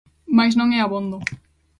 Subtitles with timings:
[0.37, 1.17] Mais non é abondo.